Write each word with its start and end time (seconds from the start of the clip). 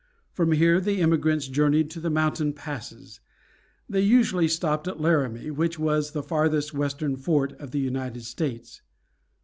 From 0.33 0.53
here 0.53 0.81
the 0.81 0.99
emigrants 0.99 1.47
journeyed 1.47 1.91
to 1.91 1.99
the 1.99 2.09
mountain 2.09 2.53
passes. 2.53 3.19
They 3.87 4.01
usually 4.01 4.47
stopped 4.47 4.87
at 4.87 4.99
Laramie, 4.99 5.51
which 5.51 5.77
was 5.77 6.09
the 6.13 6.23
farthest 6.23 6.73
western 6.73 7.15
fort 7.17 7.51
of 7.59 7.69
the 7.69 7.81
United 7.81 8.23
States. 8.23 8.81